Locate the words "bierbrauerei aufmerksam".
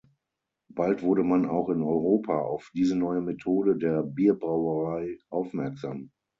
4.01-6.09